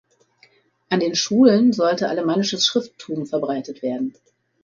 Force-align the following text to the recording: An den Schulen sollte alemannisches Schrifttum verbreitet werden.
An 0.89 0.99
den 0.99 1.13
Schulen 1.13 1.73
sollte 1.73 2.09
alemannisches 2.09 2.65
Schrifttum 2.65 3.27
verbreitet 3.27 3.83
werden. 3.83 4.15